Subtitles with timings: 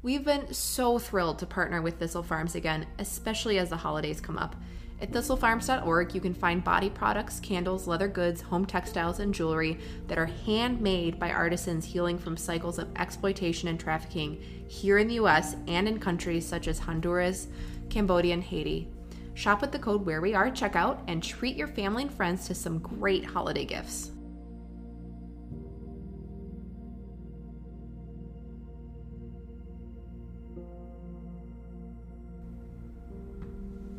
[0.00, 4.38] We've been so thrilled to partner with Thistle Farms again, especially as the holidays come
[4.38, 4.54] up.
[5.00, 10.16] At thistlefarms.org, you can find body products, candles, leather goods, home textiles, and jewelry that
[10.16, 15.56] are handmade by artisans healing from cycles of exploitation and trafficking here in the US
[15.66, 17.48] and in countries such as Honduras,
[17.90, 18.88] Cambodia, and Haiti.
[19.34, 22.46] Shop with the code Wear We Are at checkout and treat your family and friends
[22.46, 24.12] to some great holiday gifts.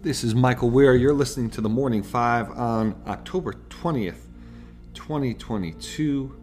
[0.01, 0.95] This is Michael Wear.
[0.95, 4.29] You're listening to the Morning Five on October 20th,
[4.93, 6.39] 2022.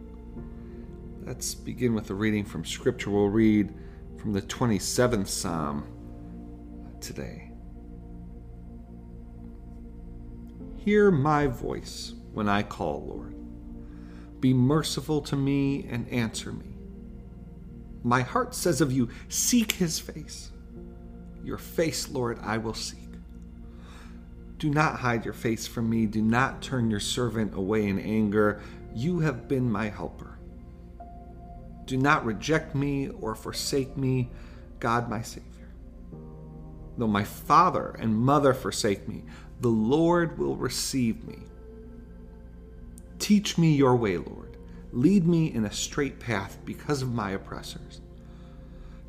[1.25, 3.09] Let's begin with a reading from Scripture.
[3.09, 3.73] We'll read
[4.19, 5.87] from the 27th Psalm
[7.01, 7.51] today.
[10.75, 13.33] Hear my voice when I call, Lord.
[14.39, 16.75] Be merciful to me and answer me.
[18.03, 20.51] My heart says of you, Seek his face.
[21.43, 23.06] Your face, Lord, I will seek.
[24.57, 26.05] Do not hide your face from me.
[26.05, 28.61] Do not turn your servant away in anger.
[28.93, 30.39] You have been my helper.
[31.85, 34.29] Do not reject me or forsake me,
[34.79, 35.69] God my Savior.
[36.97, 39.23] Though my father and mother forsake me,
[39.61, 41.37] the Lord will receive me.
[43.19, 44.57] Teach me your way, Lord.
[44.91, 48.01] Lead me in a straight path because of my oppressors.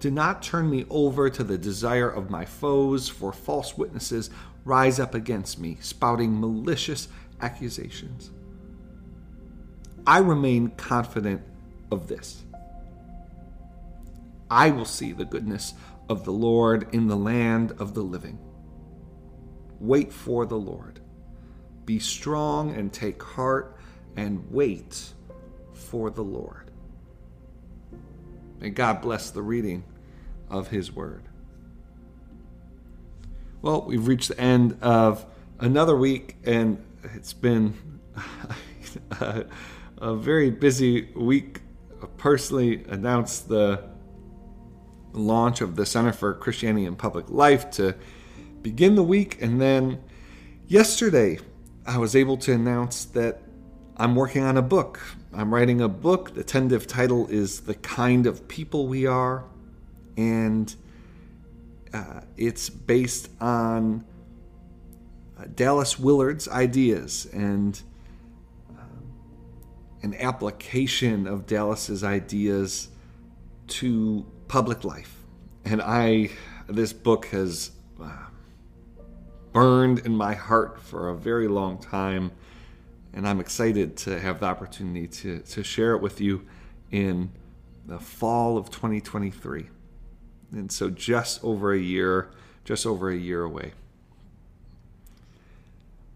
[0.00, 4.30] Do not turn me over to the desire of my foes, for false witnesses
[4.68, 7.08] rise up against me, spouting malicious
[7.40, 8.30] accusations.
[10.06, 11.42] I remain confident
[11.90, 12.44] of this.
[14.50, 15.72] I will see the goodness
[16.08, 18.38] of the Lord in the land of the living.
[19.80, 21.00] Wait for the Lord.
[21.86, 23.78] Be strong and take heart
[24.16, 25.14] and wait
[25.72, 26.70] for the Lord.
[28.60, 29.84] May God bless the reading
[30.50, 31.22] of His Word.
[33.60, 35.26] Well, we've reached the end of
[35.58, 36.80] another week, and
[37.14, 37.74] it's been
[39.20, 39.46] a,
[39.98, 41.62] a very busy week.
[42.00, 43.82] I personally announced the
[45.12, 47.96] launch of the Center for Christianity and Public Life to
[48.62, 50.04] begin the week, and then
[50.68, 51.40] yesterday
[51.84, 53.42] I was able to announce that
[53.96, 55.00] I'm working on a book.
[55.34, 56.34] I'm writing a book.
[56.34, 59.44] The tentative title is The Kind of People We Are,
[60.16, 60.72] and
[61.92, 64.04] uh, it's based on
[65.38, 67.80] uh, Dallas Willard's ideas and
[68.70, 69.12] um,
[70.02, 72.88] an application of Dallas's ideas
[73.68, 75.16] to public life.
[75.64, 76.30] And I,
[76.68, 77.70] this book has
[78.02, 78.10] uh,
[79.52, 82.32] burned in my heart for a very long time,
[83.12, 86.46] and I'm excited to have the opportunity to, to share it with you
[86.90, 87.30] in
[87.86, 89.68] the fall of 2023
[90.52, 92.30] and so just over a year,
[92.64, 93.72] just over a year away.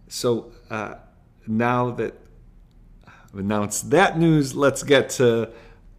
[0.09, 0.97] So uh,
[1.47, 2.15] now that
[3.07, 5.51] I've announced that news, let's get to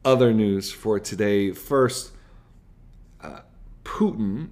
[0.05, 1.51] other news for today.
[1.51, 2.11] First,
[3.21, 3.39] uh,
[3.83, 4.49] Putin,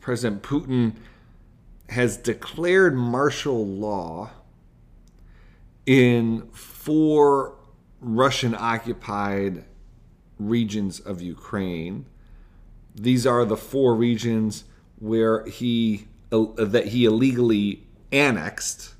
[0.00, 0.94] President Putin,
[1.88, 4.30] has declared martial law
[5.86, 7.56] in four
[8.00, 9.64] Russian occupied
[10.38, 12.06] regions of Ukraine
[12.94, 14.64] these are the four regions
[14.98, 18.94] where he uh, that he illegally annexed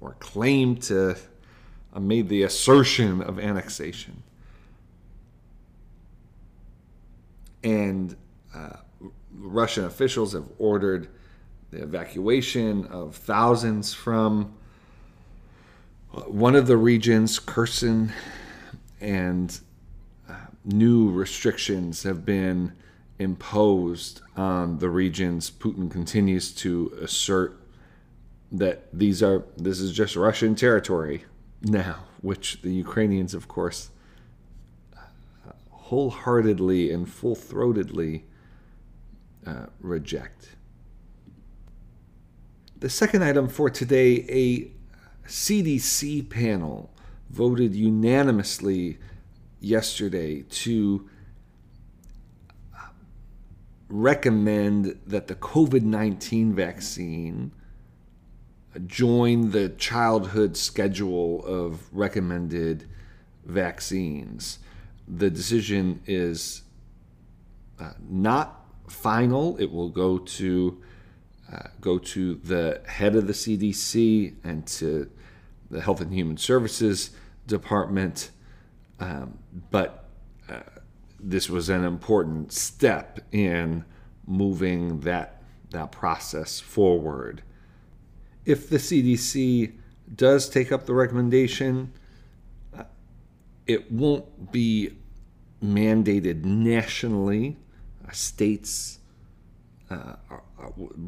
[0.00, 1.16] or claimed to
[1.92, 4.22] uh, made the assertion of annexation.
[7.62, 8.16] And
[8.54, 8.76] uh,
[9.32, 11.08] Russian officials have ordered
[11.70, 14.54] the evacuation of thousands from
[16.14, 18.12] uh, one of the regions, Kherson,
[19.00, 19.58] and
[20.28, 20.34] uh,
[20.64, 22.72] new restrictions have been
[23.18, 25.50] imposed on the regions.
[25.50, 27.60] Putin continues to assert
[28.52, 31.24] that these are this is just Russian territory
[31.62, 33.90] now, which the Ukrainians, of course,
[35.70, 38.22] wholeheartedly and full-throatedly
[39.46, 40.50] uh, reject.
[42.80, 44.70] The second item for today, a
[45.28, 46.90] CDC panel
[47.30, 48.98] voted unanimously
[49.60, 51.08] yesterday to
[53.94, 57.52] recommend that the COVID 19 vaccine
[58.86, 62.88] join the childhood schedule of recommended
[63.44, 64.58] vaccines.
[65.06, 66.62] The decision is
[67.78, 69.56] uh, not final.
[69.58, 70.82] It will go to
[71.52, 75.08] uh, go to the head of the CDC and to
[75.70, 77.10] the Health and Human Services
[77.46, 78.30] Department,
[78.98, 79.38] um,
[79.70, 80.08] but
[80.48, 80.60] uh,
[81.26, 83.84] this was an important step in
[84.26, 87.42] moving that that process forward.
[88.44, 89.72] If the CDC
[90.14, 91.92] does take up the recommendation,
[92.76, 92.84] uh,
[93.66, 94.96] it won't be
[95.62, 97.56] mandated nationally.
[98.06, 98.98] Uh, states
[99.90, 100.16] uh,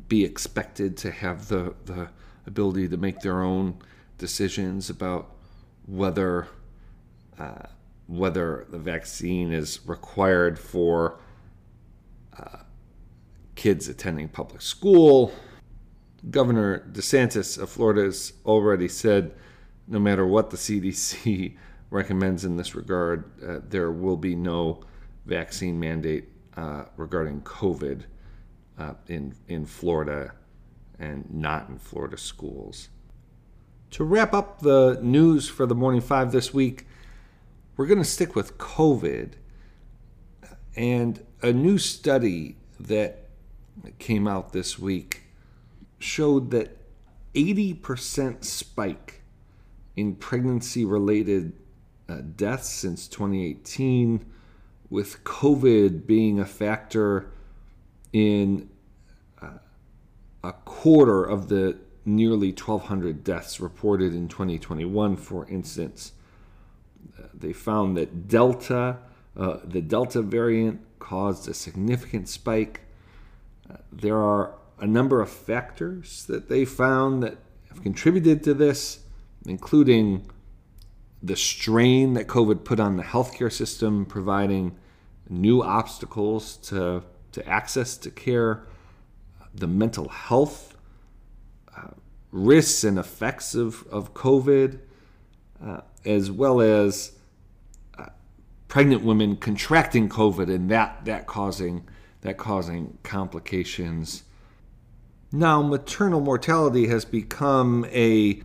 [0.09, 2.09] be expected to have the, the
[2.47, 3.79] ability to make their own
[4.19, 5.37] decisions about
[5.87, 6.49] whether
[7.39, 7.67] uh,
[8.07, 11.19] whether the vaccine is required for
[12.39, 12.59] uh,
[13.55, 15.33] kids attending public school.
[16.31, 19.35] Governor DeSantis of Florida has already said
[19.89, 21.57] no matter what the CDC
[21.91, 24.83] recommends in this regard, uh, there will be no
[25.25, 28.03] vaccine mandate uh, regarding COVID
[28.79, 30.33] uh, in, in Florida
[30.99, 32.89] and not in Florida schools.
[33.93, 36.87] To wrap up the news for the Morning Five this week,
[37.77, 39.33] we're going to stick with COVID
[40.77, 43.29] and a new study that
[43.99, 45.23] came out this week
[45.99, 46.77] showed that
[47.35, 49.23] 80% spike
[49.95, 51.53] in pregnancy related
[52.09, 54.25] uh, deaths since 2018,
[54.89, 57.31] with COVID being a factor
[58.13, 58.69] in
[59.43, 59.59] uh,
[60.45, 66.13] a quarter of the nearly 1,200 deaths reported in 2021, for instance.
[67.19, 68.99] Uh, they found that Delta,
[69.37, 72.81] uh, the Delta variant, caused a significant spike.
[73.71, 79.01] Uh, there are a number of factors that they found that have contributed to this,
[79.47, 80.31] including
[81.23, 84.77] the strain that COVID put on the healthcare system, providing
[85.29, 87.03] new obstacles to,
[87.33, 88.67] to access to care,
[89.55, 90.77] the mental health
[91.77, 91.89] uh,
[92.31, 94.79] risks and effects of, of COVID,
[95.65, 97.13] uh, as well as
[97.99, 98.07] uh,
[98.69, 101.87] pregnant women contracting COVID and that, that causing
[102.23, 104.25] that causing complications.
[105.31, 108.43] Now, maternal mortality has become a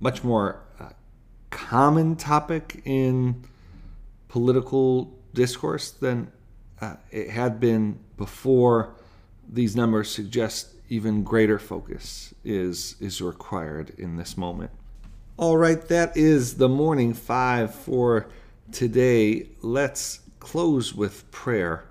[0.00, 0.62] much more
[1.50, 3.44] common topic in
[4.28, 6.30] political discourse than
[6.80, 8.94] uh, it had been before.
[9.48, 14.70] These numbers suggest even greater focus is is required in this moment.
[15.40, 18.28] All right, that is the morning five for
[18.72, 19.46] today.
[19.62, 21.86] Let's close with prayer.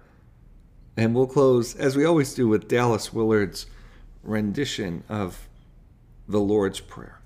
[0.95, 3.65] And we'll close, as we always do, with Dallas Willard's
[4.21, 5.49] rendition of
[6.27, 7.21] the Lord's Prayer.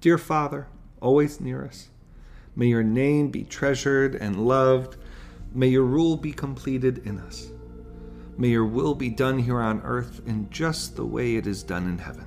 [0.00, 0.66] Dear Father,
[1.00, 1.86] always near us.
[2.56, 4.96] May your name be treasured and loved.
[5.54, 7.46] May your rule be completed in us.
[8.36, 11.86] May your will be done here on earth in just the way it is done
[11.86, 12.26] in heaven.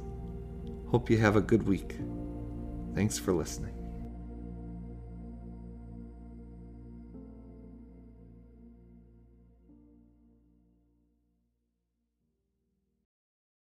[0.91, 1.95] Hope you have a good week.
[2.93, 3.80] Thanks for listening.